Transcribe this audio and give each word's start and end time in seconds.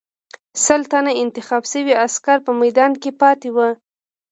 سل 0.63 0.81
تنه 0.91 1.11
انتخاب 1.23 1.63
شوي 1.71 1.93
عسکر 2.05 2.37
په 2.45 2.51
میدان 2.61 2.91
کې 3.01 3.11
پاتې 3.21 3.49
وو. 3.55 3.69